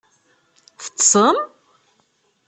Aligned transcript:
Teṭṭsem? 0.83 1.37